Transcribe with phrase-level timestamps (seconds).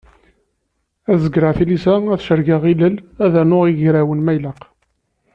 [1.11, 4.61] Ad zegreɣ tilisa, ad cargeɣ ilel ad rnuɣ igrawen ma ilaq.